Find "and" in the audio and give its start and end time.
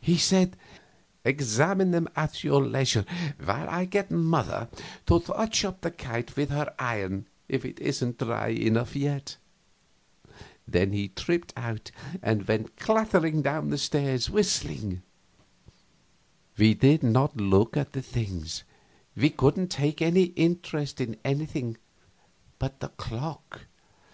12.22-12.48